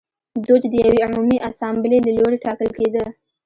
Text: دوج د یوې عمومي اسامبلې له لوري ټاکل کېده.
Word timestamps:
دوج 0.45 0.63
د 0.69 0.73
یوې 0.85 0.99
عمومي 1.07 1.37
اسامبلې 1.49 1.99
له 2.05 2.11
لوري 2.17 2.37
ټاکل 2.45 2.69
کېده. 2.77 3.05